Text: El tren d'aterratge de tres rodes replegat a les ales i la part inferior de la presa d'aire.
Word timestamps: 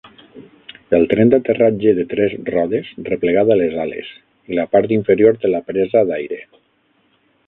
El 0.99 1.03
tren 1.09 1.33
d'aterratge 1.33 1.91
de 1.99 2.05
tres 2.13 2.31
rodes 2.47 2.89
replegat 3.09 3.53
a 3.55 3.57
les 3.61 3.77
ales 3.85 4.09
i 4.15 4.57
la 4.61 4.65
part 4.75 4.95
inferior 4.97 5.37
de 5.45 5.53
la 5.53 5.61
presa 5.69 6.03
d'aire. 6.13 6.41